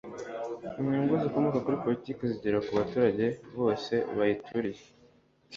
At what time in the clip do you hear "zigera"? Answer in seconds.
2.31-2.57